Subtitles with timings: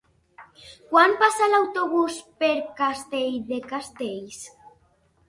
[0.93, 4.41] Quan passa l'autobús per Castell de Castells?